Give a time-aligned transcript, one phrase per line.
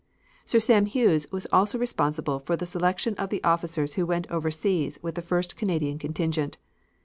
[0.45, 4.97] Sir Sam Hughes was also responsible for the selection of the officers who went overseas
[5.03, 6.57] with the first Canadian contingent.